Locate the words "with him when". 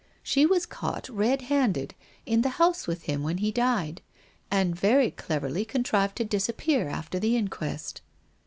2.87-3.37